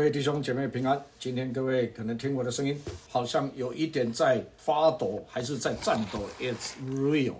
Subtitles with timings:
[0.00, 0.98] 各位弟兄姐妹平安。
[1.18, 2.74] 今天各位可能听我的声音，
[3.10, 6.20] 好像有一点在发抖，还是在颤抖。
[6.40, 7.34] It's real，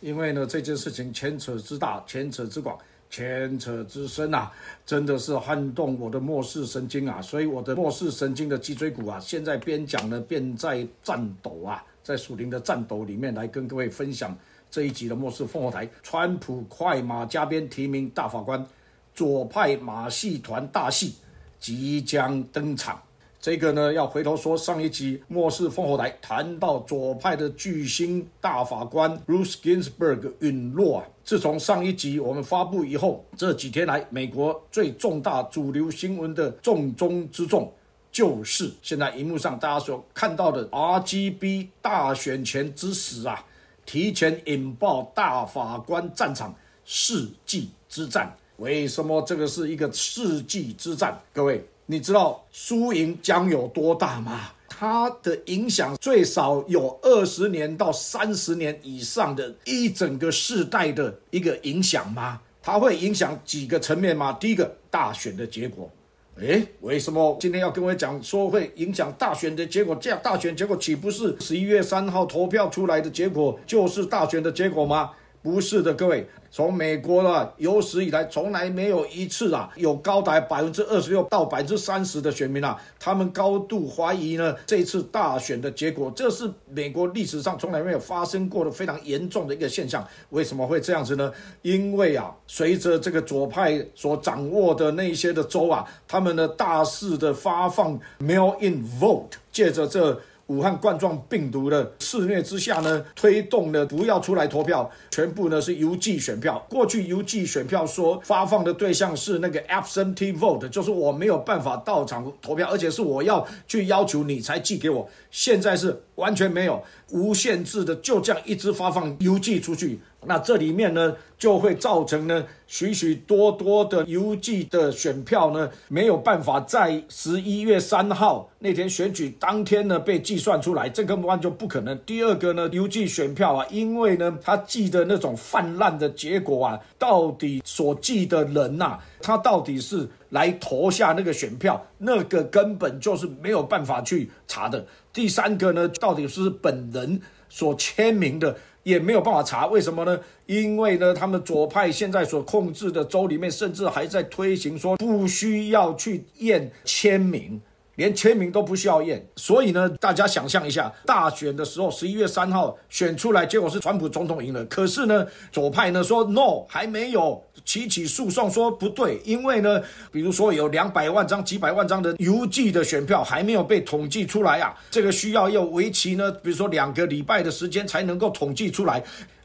[0.00, 2.76] 因为呢这件事情牵扯之大，牵扯之广，
[3.08, 4.50] 牵扯之深啊，
[4.84, 7.22] 真的是撼动我的末世神经啊。
[7.22, 14.36] 所以我的末世神经的脊椎骨啊，现在边讲呢边在颤抖啊，在属灵的颤抖里面来跟各位分享
[14.68, 15.88] 这一集的末世烽火台。
[16.02, 18.66] 川普快马加鞭提名大法官，
[19.14, 21.14] 左派马戏团大戏。
[21.60, 23.00] 即将登场，
[23.38, 31.06] 这个呢要回头说上一集末世烽火台谈到左派的巨星大法官 Ruth Ginsburg 陨落啊。
[31.22, 37.72] 自从上一集我们发布以后，这几天来美国最重大主流新闻的重中之重，
[38.10, 43.44] 就是现在荧幕上大家所看到的 RGB 大选前之死啊，
[43.84, 46.54] 提前引爆大法官战场
[46.84, 48.34] 世纪之战。
[48.60, 51.18] 为什么这个是一个世纪之战？
[51.32, 54.50] 各位，你知道输赢将有多大吗？
[54.68, 62.38] 它的影响最少有二十年到三十年以上的一整个世代的一个影响吗？
[62.62, 64.34] 它会影响几个层面吗？
[64.34, 65.90] 第一个，大选的结果。
[66.38, 69.96] 诶，为什么今天要跟我讲说会影响大选的结果？
[69.96, 75.12] 这样大选结果岂不是十一月三号投票出来的结果就是大选的结果吗？
[75.42, 90.06] 不是的，各位，从美国的有史以来从来没有一次啊，有高达百分之二十六到百分之三十的选民啊，他们高度怀疑呢这次大选的结果，这是美国历史上从来没有发生过的非常严重的一个现象。
[90.28, 91.32] 为什么会这样子呢？
[91.62, 100.20] 因为啊，随着这个左派所掌握的那些的州啊，他们的大肆的发放 mail-in vote，借着这。
[100.50, 106.66] 武汉冠状病毒的肆虐之下呢，推动的不要出来投票，全部呢是邮寄选票。
[106.68, 115.08] 过去邮寄选票说发放的对象是那个 absentee vote，就是我没有办法到场投票，而且是我要去要求你才寄给我。
[115.30, 119.98] 现在是完全没有无限制的，就这样一直发放邮寄出去。
[120.26, 131.98] 那这里面呢，就会造成呢许许多多的邮寄的选票呢，没有办法在十一月三号那天选举当天呢被计算出来，这根本就不可能。
[132.00, 144.86] 第二个呢，邮寄选票啊，因为呢他寄的那种泛滥的结果啊，到底所寄的人呐，他到底是来投下那个选票，那个根本就是没有办法去查的。
[145.12, 148.56] 第三个呢，到底是本人所签名的。
[148.82, 150.18] 也没有办法查，为什么呢？
[150.46, 157.60] 因为呢，他们左派现在所控制的州里面，甚至还在推行说不需要去验签名。
[157.96, 164.64] 连签名都不需要验，所以呢，大家想象一下，大选的时候，十一月三号选出来，结果是川普总统赢了。
[164.64, 179.00] 可是呢，左派呢说 no，还没有提起诉讼，说不对，因为呢，比如说有两百万张、几百万张的邮寄的选票还没有被统计出来啊，这个需要要为期呢，比如说两个礼拜的时间才能够统计出来。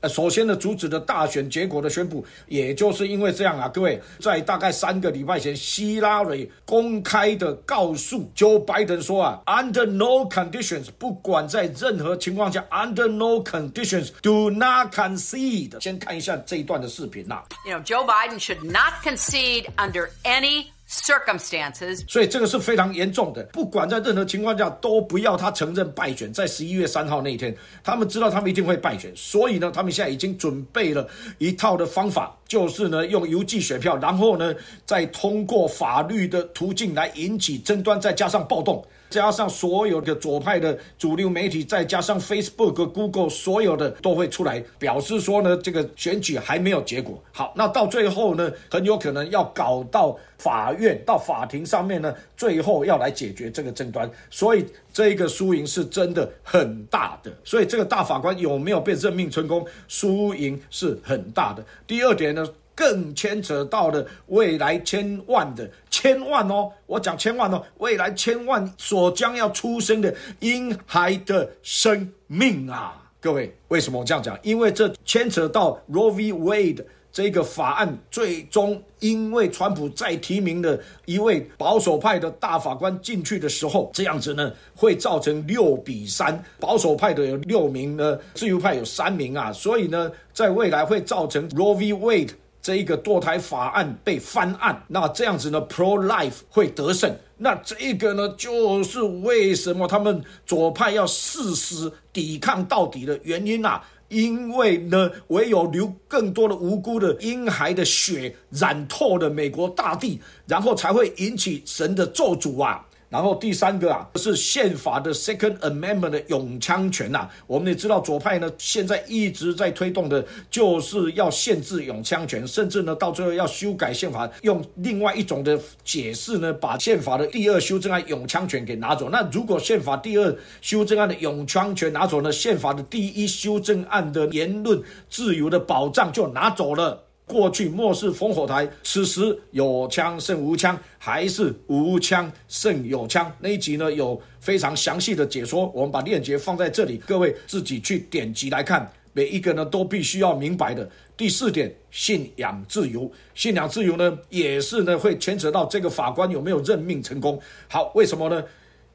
[0.08, 15.82] 首先呢，阻止了大选结果的宣布，也就是因为这样啊，各位，在大概三个礼拜前，希拉蕊公开的告诉 Joe Biden 说啊，Under no conditions，不管在任何情况下，Under no conditions，do not concede。
[15.82, 17.44] 先看一下这一段的视频呐。
[17.66, 23.44] You know, Joe Biden should not concede under any circumstances，所以这个是非常严重的。
[23.54, 26.32] 不管在任何情况下，都不要他承认败选。
[26.32, 31.08] 在十一月三号那一天，他们知道他们一定会败选，所以呢，他们现在已经准备了
[31.38, 34.54] 一套的方法，就是呢用邮寄选票，然后呢
[34.86, 38.86] 再通过法律的途径来引起争端，再加上暴动。
[39.10, 47.22] 加上所有的左派的主流媒体，再加上 Facebook、Google，所有的都会出来表示说呢，这个选举还没有结果。
[47.32, 54.10] 好，那到最后呢，很有可能要搞到法院、到法庭上面呢，最后要来解决这个争端。
[54.30, 57.32] 所以这个输赢是真的很大的。
[57.44, 61.64] 所以这个大法官有没有被任命成功，输赢是很大的。
[61.88, 62.46] 第二点呢？
[62.76, 73.02] 更牵扯到了未来千万的千万哦，我讲千万哦，未来千万所将要出生的婴孩的生命啊！
[73.22, 74.38] 各位，为什么我这样讲？
[74.44, 76.34] 因为这牵扯到 Roe v.
[76.34, 91.94] Wade 这个法案，最终因为川普再提名的一位保守派的大法官进去的时候，这样子呢，会造成六比三，保守派的有六名呢，自由派有三名啊，所以呢，在未来会造成 Roe v.
[91.94, 92.32] Wade。
[92.66, 97.16] 这一个堕胎法案被翻案，那这样子呢，pro life 会得胜。
[97.38, 103.84] 那这个呢，就是为什么他们左派要誓死抵抗到底的原因啊。
[104.08, 112.84] 因为呢，唯有流更多的无辜的婴孩的血染透了美国大地，然后才会引起神的咒诅啊。
[113.16, 117.30] 然后第三个啊，是宪法的 Second Amendment 的永枪权呐。
[117.48, 129.10] 我们也知道左派呢，现在一直在推动的，就是要限制永枪权，甚至呢，到最后要修改宪法，用另外一种的解释呢，把宪法的第二修正案永枪权给拿走。
[129.10, 137.06] 那如果宪法第二修正案的永枪权拿走呢，宪法的第一修正案的言论自由的保障就拿走了。
[137.26, 143.32] 过去末世烽火台，此时有枪胜无枪，还是无枪胜有枪？
[143.40, 148.92] 那一集呢有非常详细的解说，我们把链接放在这里，各位自己去点击来看。
[149.12, 150.88] 每一个呢都必须要明白的。
[151.16, 157.42] 第四点，信仰自由，信仰自由呢也是呢会牵扯到这个法官有没有任命成功。
[157.70, 158.44] 好，为什么呢？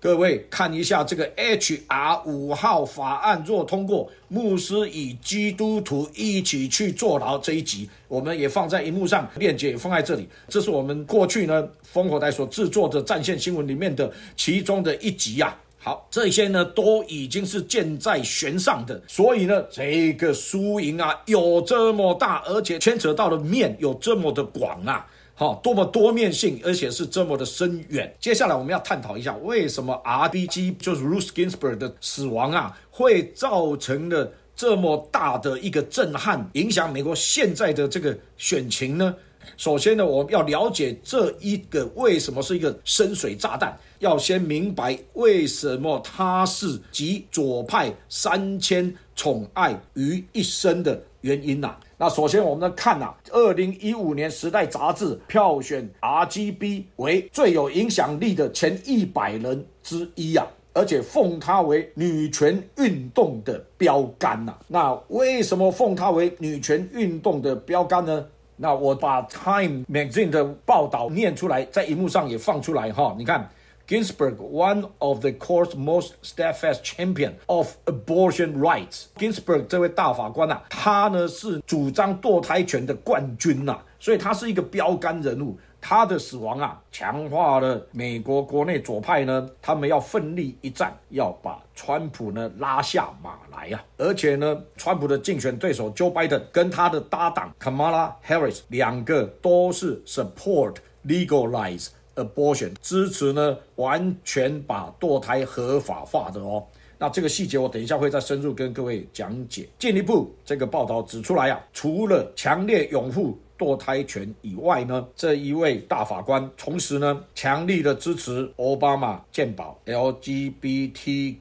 [0.00, 2.22] 各位看一下这个 H.R.
[2.24, 10.26] 五号法案若通过，牧师与基督徒一起去坐牢这一集，我们也放在荧幕上，链接也放在这里。
[10.48, 15.54] 这是我们过去呢烽火台所制作的战线新闻里面的其中的一集呀。
[15.76, 25.06] 好，这些呢都已经是箭在弦上的，所以呢这个输赢啊有这么大，而且牵扯到的面有这么的广啊。
[25.40, 28.14] 好，多么多面性，而且是这么的深远。
[28.20, 39.16] 接下来我们要探讨一下，为什么 RBG 就是 Ruth Ginsburg 的死亡啊，会造成了这么大的一个震撼，影响美国现在的这个选情呢？
[39.56, 51.76] 首先呢，我们要了解这一个为什么是一个深水炸弹，要先明白为什么它是集左派三千宠爱于一身的原因呐。
[51.98, 64.56] 那首先，我们来看呐，二零一五年《时代》杂志票选 RGB 为最有影响力的前一百人之一呀，而且奉他为女权运动的标杆呐。
[64.66, 68.24] 那为什么奉他为女权运动的标杆呢？
[68.62, 73.48] 那我把《Time》Magazine 的报道念出来，在荧幕上也放出来哈，你看。
[73.88, 79.06] Ginsburg, one of the court's most steadfast champion of abortion rights.
[79.18, 85.58] Ginsburg 这位大法官呐，他呢是主张堕胎权的冠军呐，所以他是一个标杆人物。
[85.80, 93.82] 他的死亡啊，强化了美国国内左派呢，他们要奋力一战，要把川普呢拉下马来呀。
[93.96, 101.88] 而且呢，川普的竞选对手 Joe Biden 跟他的搭档 Kamala Harris 两个都是 support legalize。
[102.16, 106.62] abortion 支持呢，完全把堕胎合法化的哦。
[106.98, 109.66] 那这个细节我等一下会再深入跟各位讲解。
[109.78, 121.36] 进一步，这个报道指出来啊，除了强烈拥护堕胎权以外呢，这一位大法官同时呢，强力的支持奥巴马健保 LGBTQ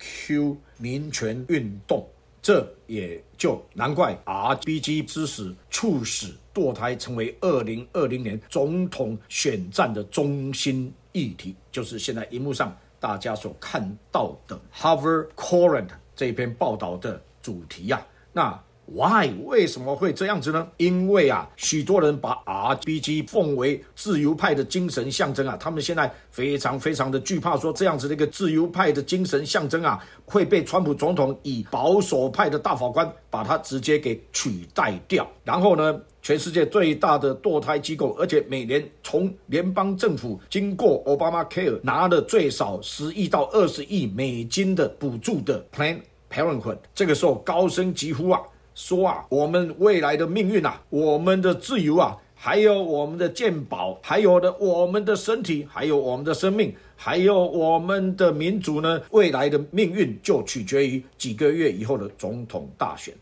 [0.77, 2.05] 民权运动。
[2.41, 18.05] 这也就难怪 RBG 支持促使堕胎成为二零二零年总统选战的中心议题，就是现在荧幕上大家所看到的 Harvard Current 这篇报道的主题呀。
[18.31, 20.67] 那 Why 为什么会这样子呢？
[20.77, 35.29] 因为啊，许多人把 RBG 奉为自由派的精神象征啊，他们现在非常非常的惧怕，说这样子的一个自由派的精神象征啊，会被川普总统以保守派的大法官把它直接给取代掉。
[35.43, 45.99] 然后呢，全世界最大的堕胎机构，而且每年从联邦政府经过 Obama Care 拿了最少十亿到二十亿美金的补助的 Plan
[46.31, 48.41] Parenthood，这个时候高声疾呼啊！
[48.79, 63.13] 说啊，我们未来的命运啊，我们的自由啊，还有我们的健保，还有的我们的身体，还有我们的生命，还有我们的民族呢，未来的命运就取决于几个月以后的总统大选。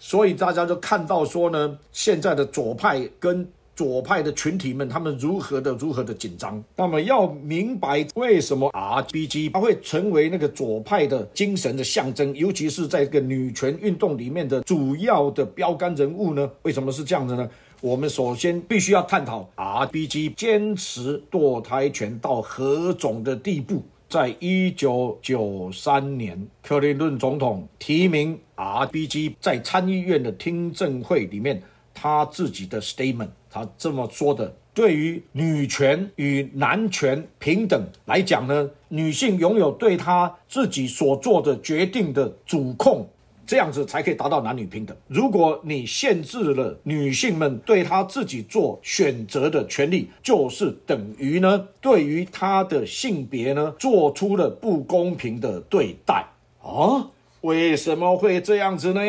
[0.00, 3.48] 所以大家就看到说呢，现在的左派跟。
[3.80, 6.62] 左派的群体们，他们如何的如何的紧张？
[6.76, 16.50] 那么要明白为什么 RBG 它会成为那个左派的精神的象征，尤其是在这个女权运动里面的主要的标杆人物呢？
[16.60, 17.50] 为什么是这样的呢？
[17.80, 23.82] 我们首先必须要探讨 RBG 坚持堕胎权到何种的地步。
[24.10, 31.62] 在一九九三年，克林顿总统提名 RBG 在参议院的听证会里面。
[31.92, 43.04] 他自己的 statement，他这么说的：对于女权与男权平等来讲呢，女性拥有对她自己所做的决定的主控，
[43.44, 44.96] 这样子才可以达到男女平等。
[45.08, 56.24] 如果你限制了女性们对她自己做选择的权利，就是等于呢，对于她的性别呢，做出了不公平的对待
[56.62, 57.10] 啊。
[57.42, 59.00] 为什么会这样子呢？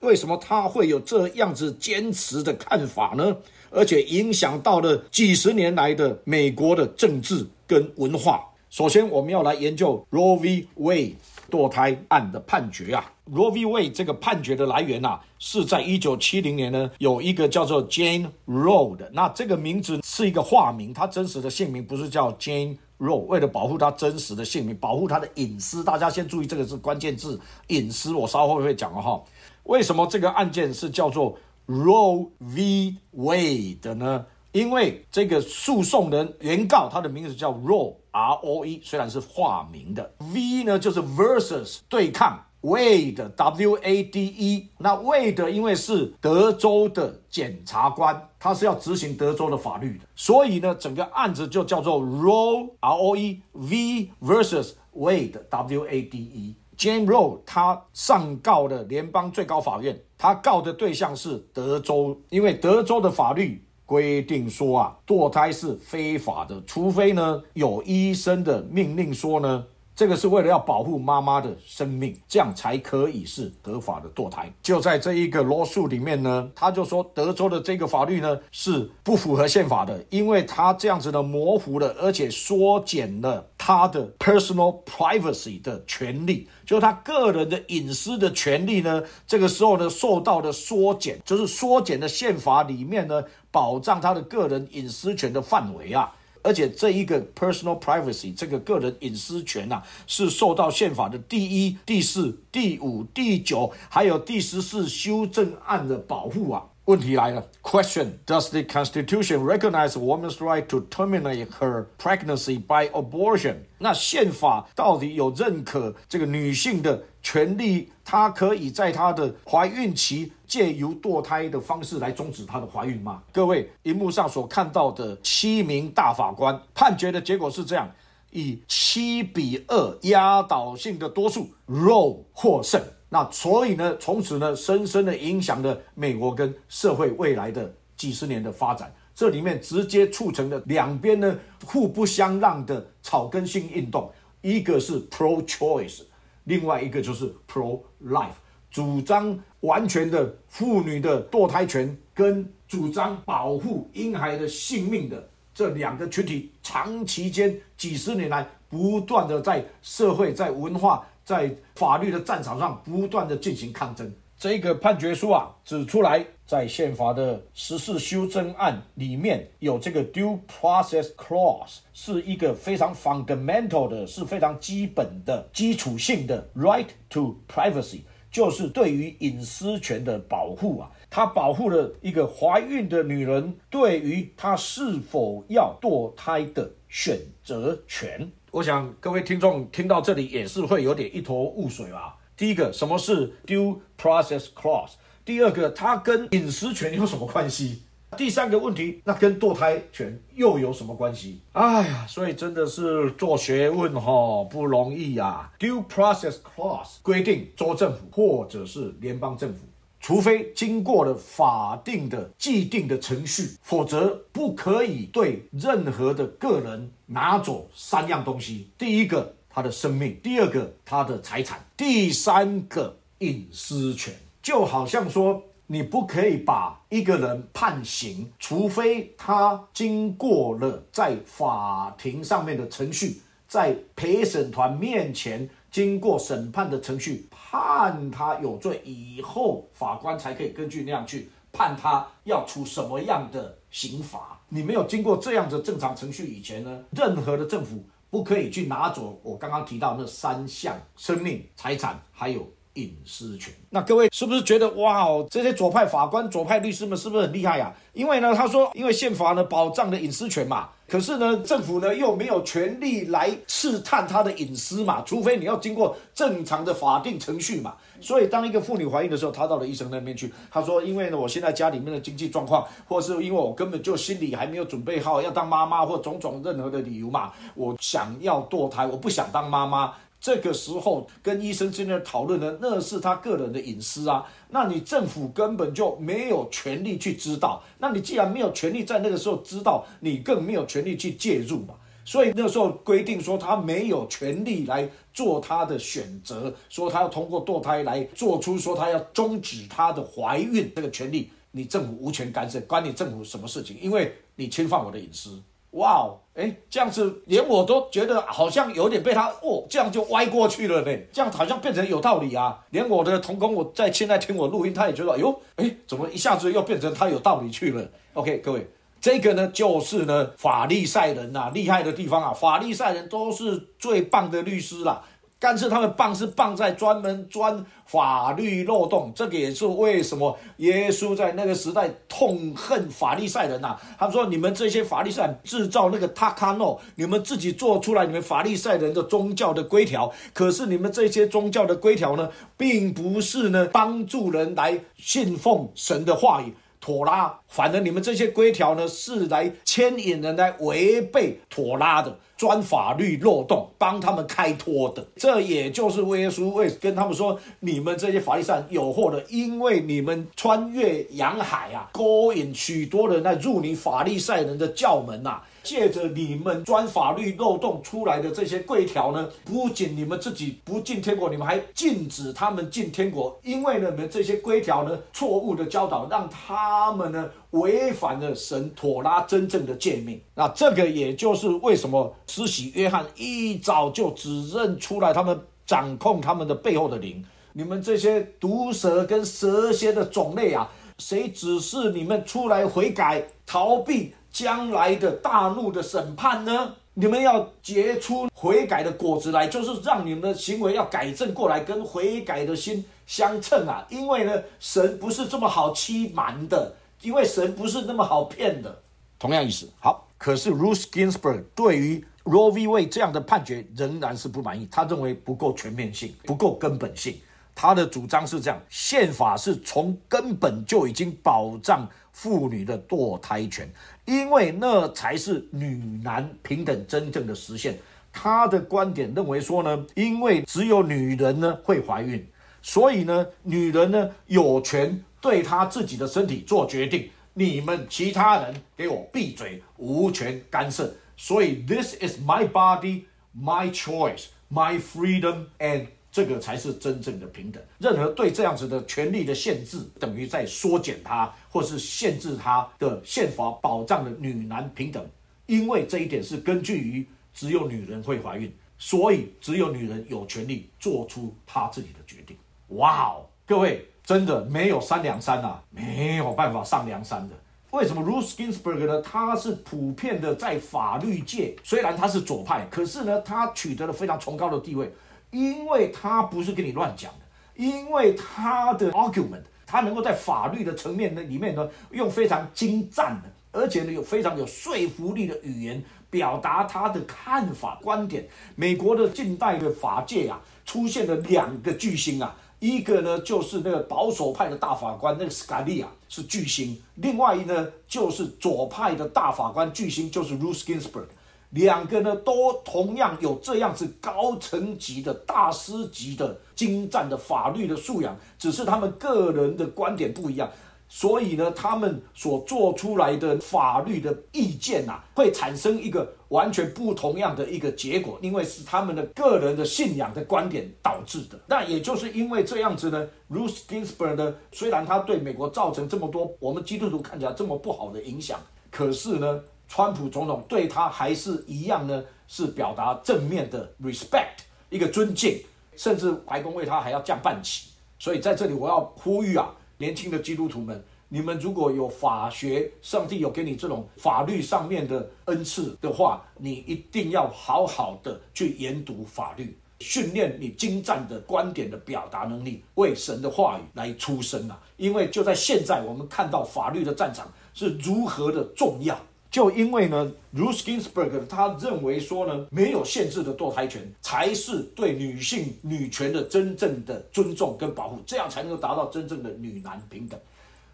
[0.00, 3.36] 为什么他会有这样子坚持的看法呢？
[3.70, 8.44] 而且影响到了几十年来的美国的政治跟文化。
[8.68, 10.66] 首先，我们要来研究 Roe v.
[10.78, 11.14] Wade
[11.50, 13.12] 堕胎案的判决啊。
[13.32, 13.66] Roe v.
[13.66, 23.16] Wade 这个判决的来源啊，是在一九七零年呢，有一个叫做 Jane Roe 的，那这个名字是一个化名，他真实的姓名不是叫 Jane Roe。
[23.26, 29.20] 为了保护他真实的姓名，保护他的隐私，大家先注意这个是关键字隐私，我稍后会讲哈。
[29.64, 32.94] 为什么这个案件是叫做 Roe v.
[33.16, 34.26] Wade 呢？
[34.52, 44.68] 因为这个诉讼人原告他的名字叫 Roe R O E，虽然是化名的 V 呢，就是 versus 对抗 Wade W A D E。
[44.78, 56.54] 那 Wade 因为是德州的检察官，他是要执行德州的法律的，所以呢，整个案子就叫做 Roe R O E V versus Wade W A D E。
[56.76, 63.64] James Roe 他上告的联邦最高法院，他告的对象是德州，因为德州的法律。
[63.86, 69.66] 规定说啊，堕胎是非法的，除非呢有医生的命令说呢。
[70.00, 74.50] 这个是为了要保护妈妈的生命，这样才可以是合法的堕胎。
[74.62, 96.10] 就在这一个罗诉里面呢，他就说德州的这个法律呢是不符合宪法的，因为他这样子的模糊了，而且缩减了他的 personal privacy 的权利，就是他个人的隐私的权利呢，这个时候呢受到的缩减，就是缩减的宪法里面呢保障他的个人隐私权的范围啊。
[96.42, 106.64] 而且这一个 personal privacy 这个个人隐私权呐，是受到宪法的第一、第四、第五、第九，还有第十四修正案的保护啊。
[106.86, 113.56] 问题来了，question Does the Constitution recognize woman's right to terminate her pregnancy by abortion？
[113.78, 117.90] 那宪法到底有认可这个女性的权利？
[118.04, 123.22] 她可以在她的怀孕期借由堕胎的方式来终止她的怀孕吗？
[123.32, 127.90] 各位，荧幕上所看到的七名大法官判决的结果是这样：
[128.30, 132.80] 以七比二压倒性的多数，Roe 获胜。
[133.08, 138.92] 那所以呢，从此呢，深深的影响了美国跟社会未来的几十年的发展。
[139.12, 144.10] 这里面直接促成了两边呢互不相让的草根性运动，
[144.40, 146.02] 一个是 pro choice，
[146.44, 148.32] 另外一个就是 pro life，
[148.70, 161.06] 主张完全的妇女的堕胎权跟主张保护婴孩的性命的这两个群体，长期间几十年来不断的在社会在文化。
[161.22, 164.12] 在法律的战场上不断的进行抗争。
[164.36, 178.00] 这个判决书啊指出来，在宪法的十四修正案里面有这个 due process clause，是一个非常 fundamental 的，是非常基本的基础性的 right to privacy，
[178.32, 180.90] 就是对于隐私权的保护啊。
[181.08, 188.28] 它保护了一个怀孕的女人对于她是否要堕胎的选择权。
[188.50, 192.16] 我想各位听众听到这里也是会有点一头雾水吧。
[192.36, 194.94] 第一个，什么是 due process clause？
[195.24, 197.82] 第二个，它跟隐私权有什么关系？
[198.16, 201.40] 第三个问题，那跟堕胎权又有什么关系？
[201.52, 205.50] 哎呀，所以真的是做学问哈不容易呀。
[205.60, 209.60] due process clause 规定州政府或者是联邦政府。
[210.00, 224.14] 除非经过了法定的既定的程序，否则不可以对任何的个人拿走三样东西：第一个，他的生命；第二个，他的财产；第三个，隐私权。
[224.50, 235.48] 就好像说，你不可以把一个人判刑，除非他经过了在法庭上面的程序，在陪审团面前。
[235.70, 244.36] 经过审判的程序，判他有罪以后，法官才可以根据那样去判他要处什么样的刑罚。
[244.48, 252.44] 你没有经过这样的正常程序以前呢，任何的政府不可以去拿走我刚刚提到那三项：生命、财产，还有。
[252.74, 257.74] 隐私权，那各位是不是觉得哇哦，这些左派法官、左派律师们是不是很厉害呀？
[257.92, 267.74] 因为呢，他说，因为宪法呢保障了隐私权嘛，可是呢，政府呢又没有权利来试探他的隐私嘛，除非你要经过正常的法定程序嘛。
[268.00, 279.92] 所以，当一个妇女怀孕的时候，她到了医生那边去，她说，因为呢，我现在家里面的经济状况，或是因为我根本就心里还没有准备好要当妈妈，或种种任何的理由嘛，我想要堕胎，我不想当妈妈。
[280.20, 284.26] 这个时候跟医生之间的讨论呢，那是他个人的隐私啊。
[284.50, 287.62] 那你政府根本就没有权利去知道。
[287.78, 291.74] 那你既然没有权利在那个时候知道，你更没有权利去介入嘛。
[292.04, 303.78] 所以那时候规定说他没有权利来做他的选择，说他要通过堕胎来做出说他要终止他的怀孕这个权利，你政府无权干涉，关你政府什么事情？
[303.80, 305.40] 因为你侵犯我的隐私。
[305.72, 310.98] 哇哦，哎，这样子连我都觉得好像有点被他哦，这样就歪过去了呢。
[311.12, 312.58] 这样好像变成有道理啊。
[312.70, 318.68] 连我的同工，我在现在听我录音，他也觉得，哎呦，哎，怎么一下子又变成他有道理去了？OK，各位。
[319.00, 325.02] 这个呢，就是呢，法利赛人呐，厉害的地方啊，法利赛人都是最棒的律师啦。
[325.42, 333.74] 但是他们棒是棒在专门钻法律漏洞，这个也是为什么耶稣在那个时代痛恨法利赛人呐。
[333.98, 340.12] 他说：“你们这些法利赛人制造那个塔卡诺，你们自己做出来，你们法利赛人的宗教的规条。
[340.34, 355.06] 可是你们这些宗教的规条呢，并不是呢帮助人来信奉神的话语。”妥拉，反正你们这些规条呢，是来牵引人来违背妥拉的，钻法律漏洞，帮他们开脱的。
[355.16, 365.42] 这也就是耶稣为跟他们说，你们这些法律上有货的，因为你们穿越洋海啊，勾引许多人来入你法利赛人的教门呐。
[365.62, 380.20] 借着你们钻法律漏洞出来的这些规条呢，不仅你们自己不进天国，你们还禁止他们进天国，因为，你们这些规条呢，错误的教导，让他们呢违反了神妥拉真正的诫命。
[380.34, 387.24] 那这个也就是为什么施洗约翰一早就指认出来，他们掌控他们的背后的灵。
[387.52, 394.14] 你们这些毒蛇跟蛇蝎的种类啊，谁指示你们出来悔改逃避？
[394.30, 396.74] 将来的大怒的审判呢？
[396.94, 403.86] 你们要结出悔改的果子来，就是让你们的行为要改正过来，跟悔改的心相称啊！
[403.88, 408.82] 因为呢，神不是这么好欺瞒的，因为神不是那么好骗的。
[409.18, 409.70] 同样意思。
[409.78, 412.66] 好，可是 Ruth Ginsburg 对于 Roe v.
[412.66, 417.18] Wade 这样的判决仍然是不满意，他认为不够全面性，不够根本性。
[417.54, 423.68] 他的主张是这样：宪法是从根本就已经保障妇女的堕胎权。
[424.04, 427.78] 因为那才是女男平等真正的实现。
[428.12, 432.26] 他的观点认为说呢，因为只有女人呢会怀孕，
[432.60, 437.08] 所以呢，女人呢有权对她自己的身体做决定。
[437.34, 440.92] 你们其他人给我闭嘴，无权干涉。
[441.16, 443.04] 所以，this is my body,
[443.38, 447.62] my choice, my freedom and 这个才是真正的平等。
[447.78, 455.06] 任何对这样子的权利的限制，等于在缩减它，或是限制它的宪法保障的女男平等。
[455.46, 462.36] 因为这一点是根据于只有女人会怀孕，所以只有女人有权利做出她自己的决定。
[462.68, 467.34] 哇哦，各位真的没有三两三啊，没有办法上梁山的。
[467.70, 469.00] 为什么 Ruth Ginsburg 呢？
[469.00, 474.92] 他是普遍的在法律界，虽然他是左派，可是呢，他取得了非常崇高的地位。
[475.30, 477.18] 因为他不是跟你乱讲的，
[477.54, 488.26] 因为他的 argument，他能够在法律的层面呢里面呢，用非常精湛的，而且呢有非常有说服力的语言表达他的看法观点。
[488.56, 501.06] 美国的近代的法界啊，出现了两个巨星啊，一个呢就是那个保守派的大法官那个 Scalia 是巨星，另外一呢就是左派的大法官巨星就是 Ruth Ginsburg。
[501.50, 510.48] 两个呢，都同样有这样子高层级的大师级的精湛的法律的素养，只是他们个人的观点不一样，
[510.88, 521.36] 所以呢，他们所做出来的法律的意见呐，会产生一个完全不同样的一个结果，因为是他们的个人的信仰的观点导致的。
[521.48, 528.38] 那也就是因为这样子呢，Ruth Ginsburg 呢，虽然他对美国造成这么多我们基督徒看起来这么不好的影响，
[528.70, 529.40] 可是呢。
[529.72, 535.40] 川普总统对他还是一样呢，是表达正面的 respect，一个尊敬，
[535.76, 537.68] 甚至白宫为他还要降半旗。
[537.96, 554.60] 所以在这里我要呼吁啊，年轻的基督徒们，你们如果有法学，上帝有给你这种法律上面的恩赐的话，你一定要好好的去研读法律，训练你精湛的观点的表达能力，为神的话语来出声啊！
[554.76, 558.98] 因为就在现在，我们看到法律的战场是如何的重要。
[559.30, 570.18] 就因为呢，Ruth Ginsburg 他认为说呢，没有限制的堕胎权才是对女性女权的真正的尊重跟保护，这样才能够达到真正的女男平等。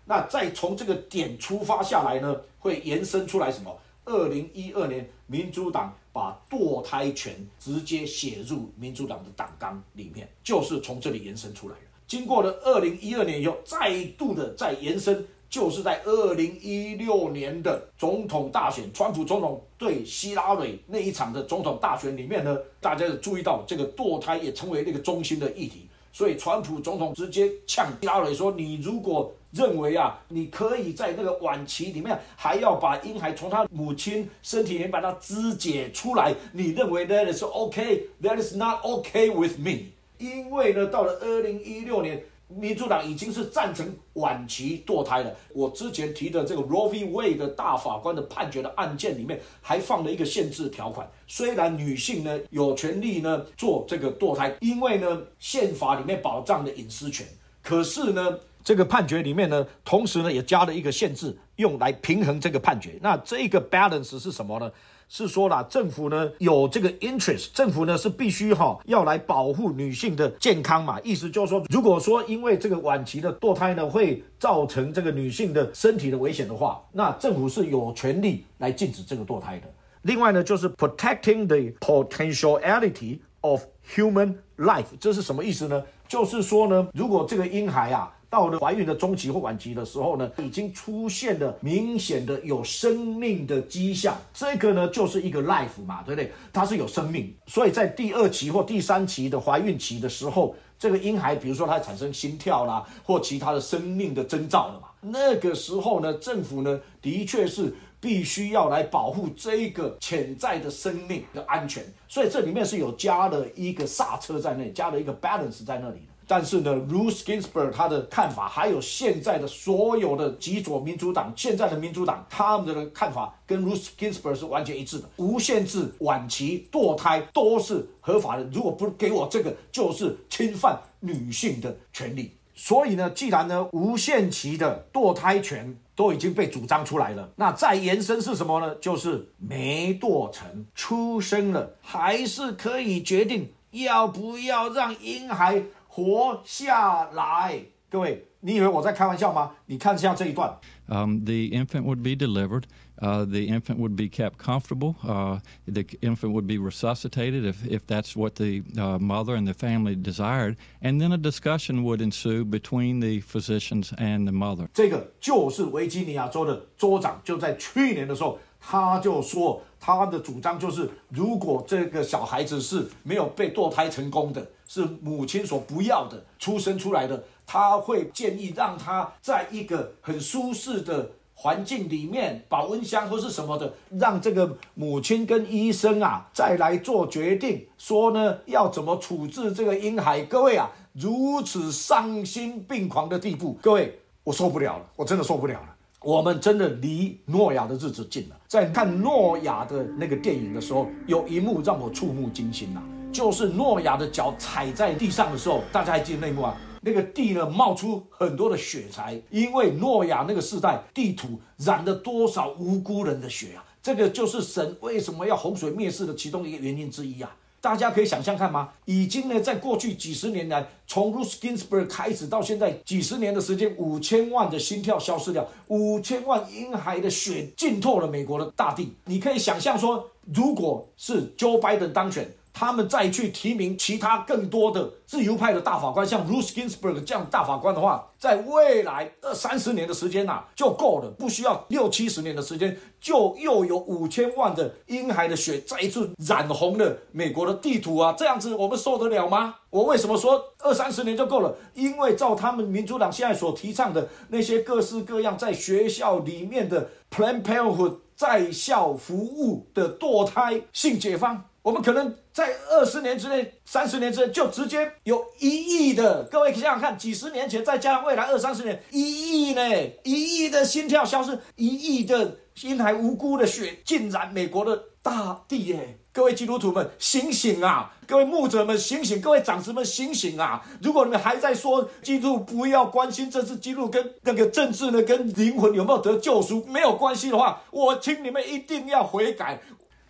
[0.07, 3.77] 那再从这个点出发下来呢，会延伸出来什么？
[4.07, 11.81] 二零一二年，民主党把堕胎权直接写入民主党的党纲里面，就是从这里延伸出来的。
[12.07, 15.27] 经过了二零一二年以后，再度的再延伸。
[15.57, 25.89] 就是在二零一六年的总统大选，川普总统对希拉蕊那一场的总统大选里面呢，大家有注意到这个堕胎也成为那个中心的议题。
[26.13, 39.87] 所以，川普总统直接呛希拉蕊说：“你如果认为啊，你可以在那个晚期里面还要把婴孩从他母亲身体里面把它肢解出来，你认为 that is OK？That is not OK with me。
[40.19, 45.35] 因为呢，到了二零一六年。”民主党已经是赞成晚期堕胎了。
[45.53, 47.05] 我之前提的这个 Roe v.
[47.07, 51.11] Wade 的大法官的判决的案件里面，还放了一个限制条款。
[51.27, 57.27] 虽然女性呢有权利呢做这个堕胎，因为呢宪法里面保障的隐私权，
[57.63, 62.99] 可是呢这个判决里面呢，同时呢也加了一个限制，用来平衡这个判决。
[63.01, 64.71] 那这个 balance 是什么呢？
[65.09, 71.01] 是说了，政府呢有这个 interest，政府呢是必须哈要来保护女性的健康嘛。
[71.05, 79.67] 意思就是说，如果说因为这个晚期的堕胎呢会造成这个女性的身体的危险的话，那政府是有权利来禁止这个堕胎的。
[80.03, 83.63] 另外呢，就是 protecting the potentiality of
[83.95, 85.83] human life，这是什么意思呢？
[86.09, 88.13] 就是说呢，如果这个婴孩啊。
[88.29, 96.33] 到了怀孕的中期或晚期的时候呢，已经出现了明显的有生命的迹象，这个呢就是一个 life 嘛，对不对？
[96.53, 116.16] 它是有生命，所以在第二期或第三期的怀孕期的时候，这个婴孩，比如说它产生心跳啦，或其他的生命的征兆了嘛，那个时候呢，政府呢的确是必须要来保护这一个潜在的生命的安全，所以这里面是有加了一个刹车在内，加了一个 balance 在那里的。
[116.27, 125.09] 但是呢，Ruth Ginsburg 他的看法，还有现在的所有的极左民主党，现在的民主党他们的看法跟 Ruth Ginsburg 是完全一致的。
[125.17, 131.77] 无限制晚期堕胎都是合法的，如果不给我这个，就是侵犯女性的。
[131.93, 132.33] 权利。
[132.59, 134.87] 所以呢，既然呢无限期的。
[134.93, 138.75] 堕胎权都已经被主张出来了，那再延伸是什么呢？
[138.77, 145.63] 就是没堕成，出生了，还是可以决定要不要让婴孩。
[145.96, 149.52] 活下来，各位，你以为我在开玩笑吗？
[149.66, 150.58] 你看一下这一段。
[150.88, 152.64] Um, the infant would be delivered.
[153.02, 154.96] Uh, the infant would be kept comfortable.
[155.02, 159.54] Uh, the infant would be resuscitated if, if that's what the uh, mother and the
[159.54, 160.56] family desired.
[160.82, 164.68] And then a discussion would ensue between the physicians and the mother.
[164.74, 169.64] 这个就是维吉尼亚州的州长，就在去年的时候，他就说
[169.95, 174.45] 他的主张就是，如果这个小孩子是没有被堕胎成功的。
[174.69, 190.23] 是母亲所不要的出生出来的，他会建议让他在一个很舒适的环境里面，保温箱或是什么的，让这个母亲跟医生啊再来做决定，说呢要怎么处置这个婴孩。
[190.23, 195.76] 各位啊，如此丧心病狂的地步，各位我受不了了，我真的受不了了。
[196.07, 198.37] 我们真的离诺亚的日子近了。
[198.47, 202.81] 在看诺亚的那个电影的时候，有一幕让我触目惊心呐。
[203.13, 206.57] 就是诺亚的脚踩在地上的时候，大家还记得那幕啊？
[206.81, 213.65] 那个地呢冒出很多的血财，因为诺亚那个时代地土染了多少无辜人的血啊！
[213.83, 217.35] 这个就是神为什么要洪水灭世的其中一个原因之一啊！
[217.67, 218.69] 大家可以想象看吗？
[218.85, 228.95] 已经呢，在过去几十年来，从 Ruth Ginsburg 开始到现在几十年的时间，五千万的心跳消失掉，五千万婴孩的血浸透了美国的大地。
[229.07, 232.31] 你可以想象说，如果是 Joe Biden 当选。
[232.59, 248.15] 他们再去提名其他更多的自由派的大法官，像 Ruth Ginsburg 这样大法官的话，在未来二三十年的时间呐就够了，不需要六七十年的时间，就又有五千万的婴孩的血再一次染红了美国的地图啊！
[248.17, 249.57] 这样子我们受得了吗？
[249.69, 251.55] 我为什么说二三十年就够了？
[251.75, 261.45] 因为照他们民主党现在所提倡的那些各式各样在学校里面的 Planned Parenthood 在校服务的堕胎性解放。
[261.67, 265.49] 我们可能在二十年之内、三十年之内就直接有一
[265.89, 269.61] 亿的，各位想想看，几十年前再加上未来二三十年，一亿呢，
[270.05, 275.99] 一亿的心跳消失，一亿的婴孩无辜的血浸染美国的大地耶！
[276.13, 277.93] 各位基督徒们醒醒啊！
[278.07, 279.21] 各位牧者们醒醒！
[279.21, 280.65] 各位长子们醒醒啊！
[280.81, 289.61] 如果你们还在说基督不要关心这次基督跟那个政治呢，跟灵魂有没有得救赎没有关系的话，我请你们一定要悔改。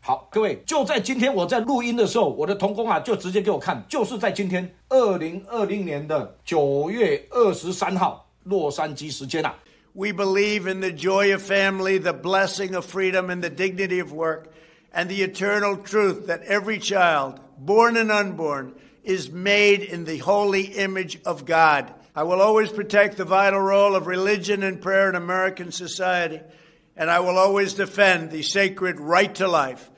[0.05, 9.55] 好，各位，就在今天我在录音的时候，我的同工啊就直接给我看，就是在今天二零二零年的九月二十三号，洛杉矶时间啊。
[9.93, 14.45] We believe in the joy of family, the blessing of freedom, and the dignity of work,
[14.91, 20.73] and the eternal truth that every child, born and unborn, is made in the holy
[20.77, 21.93] image of God.
[22.15, 26.39] I will always protect the vital role of religion and prayer in American society,
[26.95, 29.89] and I will always defend the sacred right to life.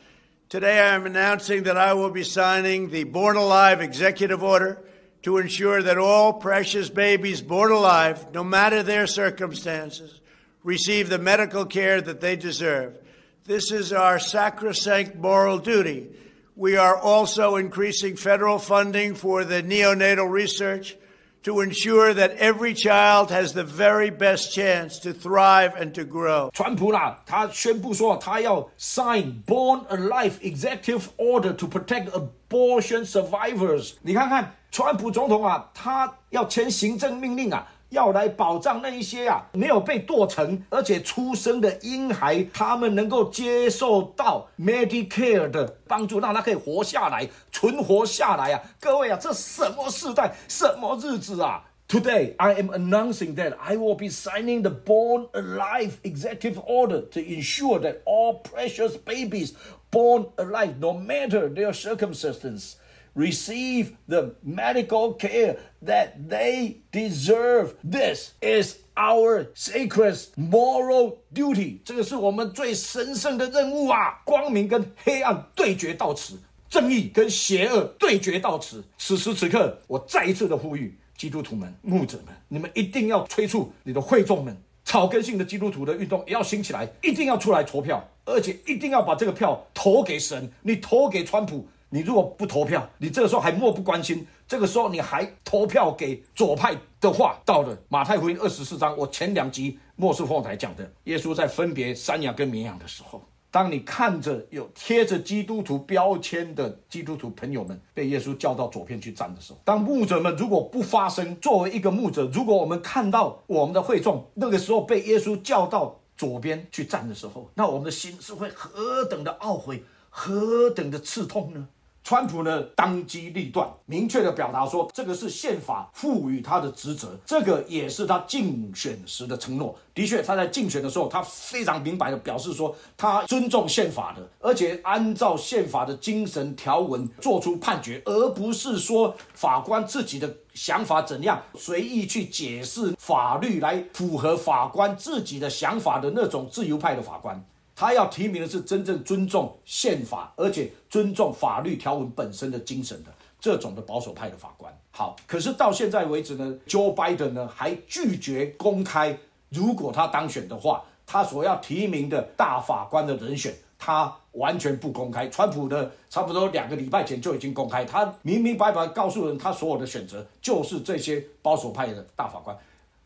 [0.48, 4.82] Today, I am announcing that I will be signing the Born Alive executive order
[5.20, 10.22] to ensure that all precious babies born alive, no matter their circumstances,
[10.64, 12.98] receive the medical care that they deserve.
[13.44, 16.08] This is our sacrosanct moral duty.
[16.56, 20.96] We are also increasing federal funding for the neonatal research
[21.43, 26.49] to ensure that every child has the very best chance to thrive and to grow.
[26.53, 33.93] 川普啦，他宣布说他要 sign Born Alive Executive Order to protect abortion survivors。
[34.01, 37.67] 你看看，川普总统啊，他要签行政命令啊。
[37.90, 48.62] 要来保障那一些啊没有被剁成而且出生的婴孩，他们能够接受到 Medicare 的帮助，让他可以活下来、存活下来啊！
[48.78, 57.80] 各位啊，这什么时代、什么日子啊？Today I am announcing that I will be signing the Born Alive Executive Order to ensure
[57.80, 59.52] that all precious babies
[59.90, 62.74] born alive, no matter their circumstances
[63.18, 67.74] receive the medical care that they deserve.
[67.82, 71.80] This is our sacred moral duty.
[71.84, 74.22] 这个是我们最神圣的任务啊！
[74.24, 76.38] 光明跟黑暗对决到此，
[76.70, 78.84] 正义跟邪恶对决到此。
[78.96, 90.48] 此时此刻，我再一次的呼吁基督徒们、牧者们，你们一定要催促你的会众们，草根性的基督徒的运动也要兴起来，一定要出来投票，而且一定要把这个票投给神。
[90.62, 91.66] 你投给川普。
[91.90, 121.68] 你如果不投票，你这个时候还漠不关心，这个时候你还投票给左派的话，到了马太福音二十四章，我前两集末世后台讲的，耶稣在分别山羊跟绵羊的时候，当你看着有贴着基督徒标签的基督徒朋友们被耶稣叫到左边去站的时候，当牧者们如果不发声，作为一个牧者，如果我们看到我们的会众那个时候被耶稣叫到左边去站的时候，那我们的心是会何等的懊悔，何等的刺痛呢？
[122.08, 129.76] 川普呢，当机立断，明确的表达说，这个是宪法赋予他的职责，这个也是他竞选时的承诺。
[129.92, 147.44] 的确，他在竞选的时候，他非常明白的表示说，他尊重宪法的，而且按照宪法的精神条文做出判决，而不是说法官自己的想法怎样，随意去解释法律来符合法官自己的想法的那种自由派的法官。
[147.80, 154.76] 他要提名的是真正尊重宪法，而且尊重法律条文本身的精神的这种的保守派的法官。
[154.90, 159.16] 好，可是到现在为止呢，Joe Biden 呢还拒绝公开，
[159.50, 165.28] 如果他当选的话，他所要提名的大法官的人选，他完全不公开。
[165.28, 172.58] 川普的差不多两个礼拜前就已经公开，他明明白白告诉人，他所有的选择就是这些保守派的大法官。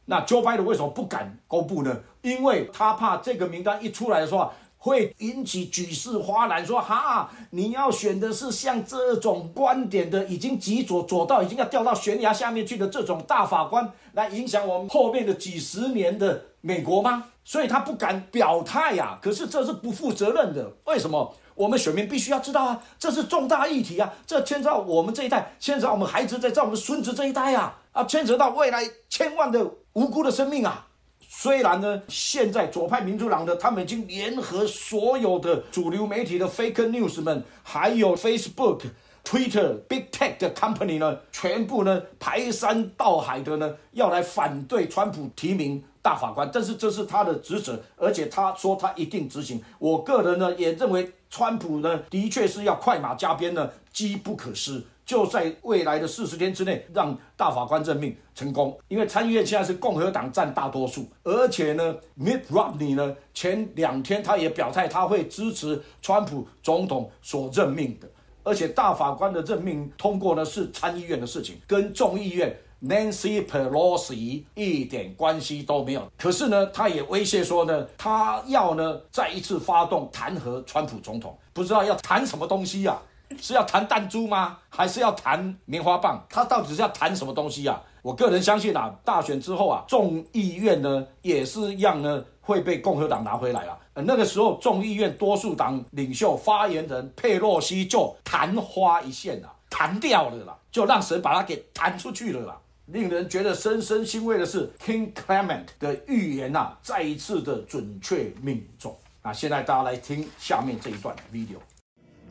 [0.05, 2.01] 那 Joe Biden 为什么不敢公布呢？
[2.23, 4.51] 因为他怕这个名单一出来的时候。
[4.85, 17.27] 会引起举世哗然，说哈，你要选的是像这种观点的，已经极左左到已经要掉到悬崖下面去的这种大法官，来影响我们后面的几十年的美国吗？
[17.45, 19.17] 所以他不敢表态呀。
[19.23, 20.73] 可是这是不负责任的。
[20.87, 21.33] 为什么？
[21.55, 30.89] 我们选民必须要知道啊，这是重大议题啊，这牵扯到我们这一代，牵扯到我们孩子，在在我们孙子这一代啊，啊，牵扯到未来千万的无辜的生命啊。
[31.21, 38.83] 虽然呢，现在左派民主党的他们已经联合所有的主流媒体的 fake news 们，还有 Facebook、
[39.25, 46.49] Twitter、Big Tech 的 company 呢，全部呢排山倒海的呢要来反对川普提名大法官。
[46.53, 49.63] 但是这是他的职责，而且他说他一定执行。
[49.79, 54.83] 我个人呢也认为，川普呢的确是要快马加鞭呢，机不可失。
[55.13, 58.75] 就在未来的四十天之内，让大法官任命成功。
[58.89, 68.09] 因为参议院现在是共和党占大多数，而且呢，Mitt Romney 呢，前两天他也表态，他会支持川普总统所任命的。
[68.43, 76.11] 而且大法官的任命通过呢，是参议院的事情，跟众议院 Nancy Pelosi 一点关系都没有。
[76.17, 82.99] 可是呢，他也威胁说呢，他要呢再一次发动弹劾川普总统，不知道要谈什么东西呀。
[83.41, 84.59] 是要弹弹珠吗？
[84.69, 86.25] 还是要弹棉花棒？
[86.29, 87.81] 他到底是要弹什么东西啊？
[88.03, 93.79] 我个人相信啊，大选之后啊，众议院呢也是一样呢，会被共和党拿回来了。
[93.95, 102.59] 那个时候，众议院多数党领袖发言人佩洛西就昙花一现了，弹掉了啦，就让神把他给弹出去了啦。
[102.87, 108.97] 令人觉得深深欣慰的是，King Clement 的预言呐，再一次的准确命中。
[109.23, 111.59] 啊，现在大家来听下面这一段 video。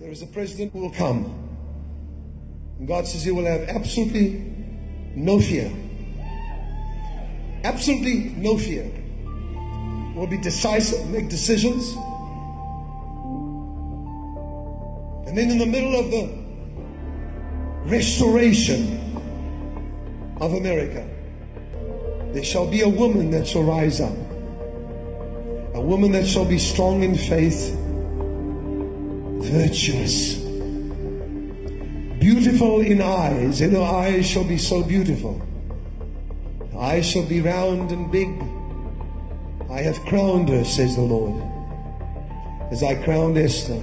[0.02, 1.48] There is a president who will come.
[2.88, 4.44] God says he will have absolutely
[5.14, 5.72] no fear.
[7.64, 8.92] absolutely no fear.
[10.16, 11.94] Will be decisive, make decisions.
[15.28, 16.36] And then in the middle of the
[17.86, 18.98] restoration
[20.42, 21.08] of America,
[22.34, 24.18] there shall be a woman that shall rise up.
[25.76, 27.78] A woman that shall be strong in faith,
[29.41, 30.37] virtuous,
[32.19, 35.41] beautiful in eyes, and her eyes shall be so beautiful.
[36.73, 38.29] Her eyes shall be round and big.
[39.71, 41.35] I have crowned her, says the Lord,
[42.71, 43.81] as I crowned Esther.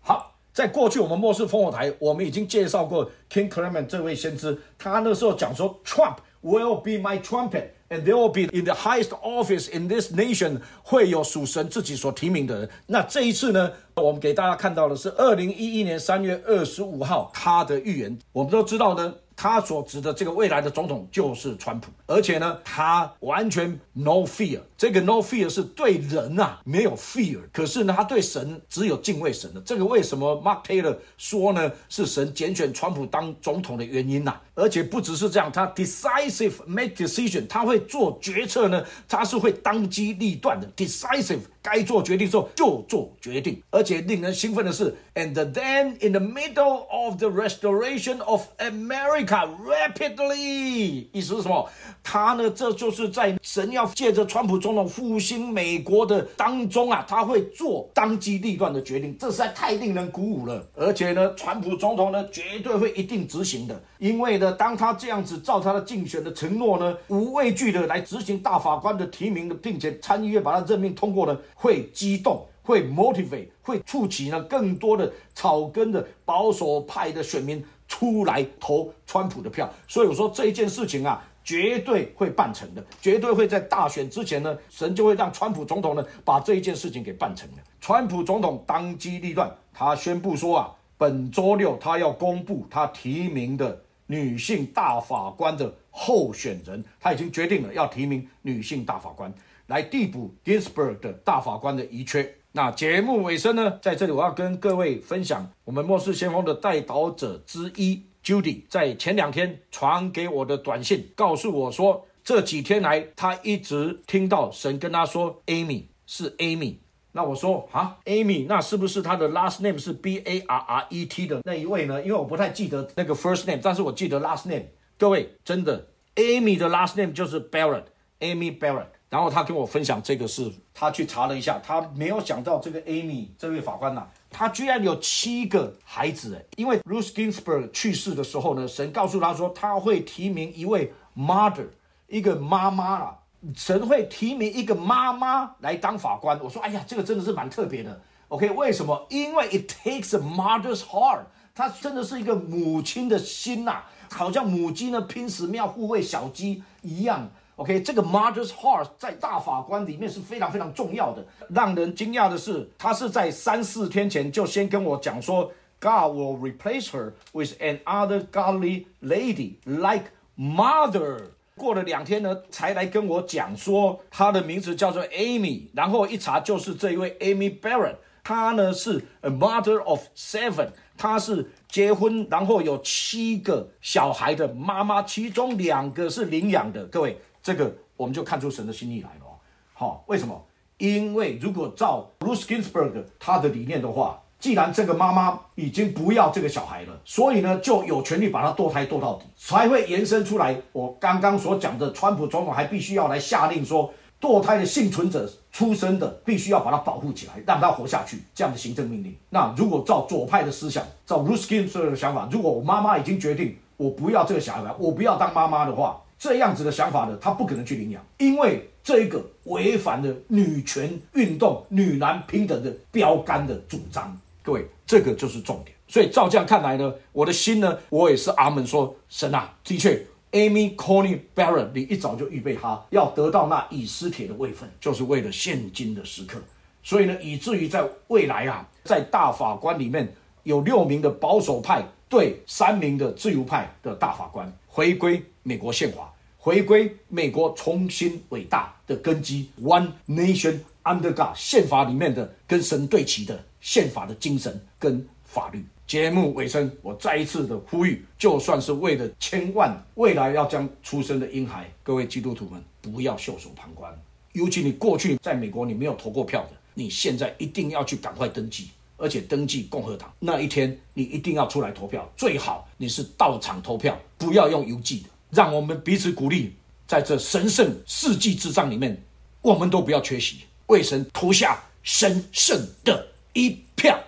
[0.00, 7.71] 好，在过去我们末世烽火台，我们已经介绍过 King Clement 这位先知，他那时候讲说，Trump will be my trumpet。
[7.91, 12.69] And there will be in the highest office in this nation 会有属神自己所提名的人。
[12.85, 18.15] 那这一次呢，我们给大家看到的是二零一一年三月二十五号他的预言。
[18.31, 19.13] 我们都知道呢。
[19.41, 24.59] 他所指的这个未来的总统就是川普，而且呢，他完全 no fear。
[24.77, 29.61] 这个 no fear 是对人啊没有 fear，可是呢，他对神只有敬畏神的。
[29.61, 31.71] 这个为什么 Mark Taylor 说呢？
[31.87, 34.37] 是神拣选川普当总统的原因呐。
[34.55, 41.39] 而且不只是这样，他 decisive make decision，他会做决策呢，他是会当机立断的 decisive。
[41.61, 51.69] 该做决定时候就做决定，而且令人兴奋的是，and then in the middle of the restoration of America rapidly，意思是什么？
[52.01, 60.65] 他呢，这就是在神要借着川普总统复兴美国的当中啊，他会做当机立断的决定，这实在太令人鼓舞了。
[60.75, 71.37] 而且呢，川普总统呢，绝对会一定执行的，因为呢，当他这样子照他的竞选的承诺呢，无畏惧的来执行大法官的提名的，并且参议院把他任命通过了。
[71.61, 79.69] 会激动，会 motivate，会触起呢更多的草根的保守派的选民出来投川普的票。
[79.85, 87.57] 所以我说这一件事情啊，绝对会办成的，绝对会在大选之前呢，神就会让川普总统呢把这一件事情给办成的。
[87.81, 99.33] 川普总统当机立断，他宣布说啊，本周六他要公布他提名的女性大法官的候选人，他已经决定了要提名女性大法官。
[99.67, 102.35] 来递补 Ginsburg 的大法官的遗缺。
[102.53, 116.77] 那节目尾声呢，在这里我要跟各位分享，我们末世先锋的代导者之一 Judy 在前两天传给我的短信，告诉我说，这几天来他一直听到神跟他说，Amy 是 Amy。
[117.11, 122.01] 那我说啊，Amy，那是不是他的 last name 是 B A R R E T 的那一位呢？
[122.01, 124.65] 因为我不太记得那个 first name，但是我记得 last name。
[124.99, 128.87] 各位，真的，Amy 的 last name 就是 Barrett，Amy Barrett。
[129.09, 136.45] 然后他跟我分享这个事，他去查了一下，他没有想到这个 Amy 这位法官呐，他居然有七个孩子。
[136.57, 141.69] 因为 Ruth Ginsburg 去世的时候呢，神告诉他说他会提名一位 mother，
[142.09, 143.19] 一个妈妈啊，
[143.55, 146.37] 神会提名一个妈妈来当法官。
[146.43, 148.01] 我说哎呀，这个真的是蛮特别的。
[148.27, 149.07] OK，为什么？
[149.09, 151.21] 因为 it takes a mother's heart，
[151.55, 157.29] 他真的是一个母亲的心呐，好像母鸡呢拼死命要护卫小鸡一样。
[157.55, 161.25] OK，这个 mother's heart 在大法官里面是非常非常重要的。
[161.49, 170.05] 让人惊讶的是，他是在三四天前就先跟我讲说，God will replace her with another godly lady like
[170.37, 171.31] mother。
[171.57, 175.63] 过了两天呢，才来跟我讲说，她的名字叫做 Amy。
[175.73, 180.69] 然后一查就是这一位 Amy Barrett，她呢是 a mother of seven，
[180.99, 186.85] 她是结婚然后有七个小孩的妈妈，其中两个是领养的。
[186.85, 187.17] 各位。
[187.41, 189.25] 这个我们就看出神的心意来了，
[189.73, 190.45] 好，为什么？
[190.77, 200.61] 因为如果照 Ruth Ginsburg 他的理念的话，既然这个妈妈已经不要这个小孩了，所以呢就有权利把他堕胎堕到底，才会延伸出来。
[200.73, 209.15] 我刚刚所讲的，川普总统还必须要来下令说，堕胎的幸存者出生的必须要把他保护起来，让他活下去，这样的行政命令。
[209.29, 216.01] 那如果照左派的思想，照 Ruth Ginsburg 的想法，如果我妈妈已经决定我不要这个小孩，我不要当妈妈的话。
[216.19, 224.19] 这样子的想法呢，他不可能去领养，因为这一个违反了女权运动、女男平等的标杆的主张。
[224.43, 225.73] 各位，这个就是重点。
[225.87, 236.39] 所以照这样看来呢，我的心呢，我也是阿门说，神啊，的确，Amy Coney Barrett，你一早就预备他要得到那以斯帖的位分，就是为了现今的时刻。
[236.81, 240.13] 所以呢，以至于在未来啊，在大法官里面
[240.43, 244.51] 有六名的保守派对三名的自由派的大法官。
[244.67, 263.91] 回归美国宪法，回归美国重新伟大的根基，One Nation Under God 宪法里面的跟神对齐的宪法的精神跟法律，节目尾声，我再一次的呼吁，就算是为了千万未来要将出生的婴孩，各位基督徒们不要袖手旁观。
[264.33, 275.09] 尤其你过去在美国你没有投过票的，你现在一定要去赶快登记，而且登记共和党那一天，你一定要出来投票，最好你是到场投票，不要用邮寄的。
[275.31, 276.53] 让我们彼此鼓励，
[276.85, 278.95] 在这神圣世纪之战里面，
[279.41, 283.99] 我们都不要缺席，为神投下神圣的一票。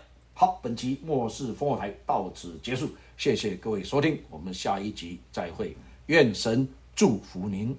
[0.42, 5.78] 好，本期末世烽火台到此结束，谢谢各位收听，我们下一集再会，
[6.08, 7.78] 愿神祝福您。